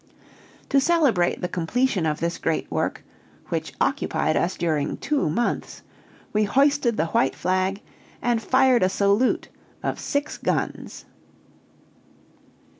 [0.69, 3.03] To celebrate the completion of this great work,
[3.49, 5.83] which occupied us during two months,
[6.33, 7.83] we hoisted the white flag,
[8.19, 9.49] and fired a salute
[9.83, 11.05] of six guns.